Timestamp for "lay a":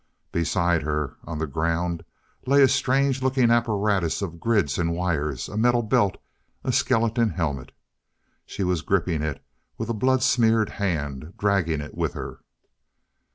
2.47-2.67